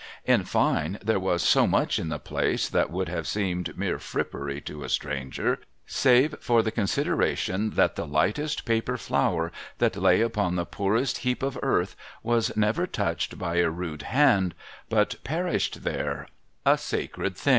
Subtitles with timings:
[0.25, 4.59] In fine, there was so much in the place that would have seemed mere frippery
[4.61, 10.55] to a stranger, save for the consideration that the lightest paper flower that lay upon
[10.55, 14.55] the poorest heap of earth was never touched by a rude hand,
[14.89, 16.27] but perished there,
[16.65, 17.49] a sacred thing